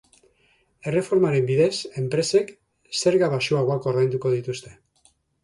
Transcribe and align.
Erreformaren 0.91 1.45
bidez, 1.49 1.69
enpresek 2.05 2.49
zerga 3.01 3.31
baxuagoak 3.35 3.87
ordainduko 3.93 4.35
dituzte. 4.39 4.75